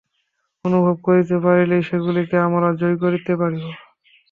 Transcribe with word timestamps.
অনুভব 0.65 0.95
করিতে 1.07 1.35
পারিলেই 1.43 1.83
সেগুলিকে 1.89 2.35
আমরা 2.47 2.67
জয় 2.79 2.97
করিতে 3.03 3.33
পারিব। 3.41 3.63